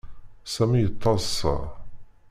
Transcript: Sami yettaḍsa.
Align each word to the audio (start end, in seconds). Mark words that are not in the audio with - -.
Sami 0.53 0.79
yettaḍsa. 0.81 1.55